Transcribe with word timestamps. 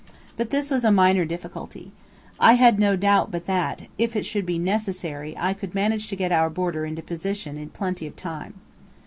But 0.35 0.49
this 0.49 0.71
was 0.71 0.83
a 0.83 0.91
minor 0.91 1.25
difficulty. 1.25 1.91
I 2.39 2.53
had 2.53 2.79
no 2.79 2.95
doubt 2.95 3.29
but 3.29 3.45
that, 3.45 3.83
if 3.99 4.15
it 4.15 4.25
should 4.25 4.47
be 4.47 4.57
necessary, 4.57 5.35
I 5.37 5.53
could 5.53 5.75
manage 5.75 6.07
to 6.07 6.15
get 6.15 6.31
our 6.31 6.49
boarder 6.49 6.87
into 6.87 7.03
position 7.03 7.55
in 7.55 7.69
plenty 7.69 8.07
of 8.07 8.15
time. 8.15 8.55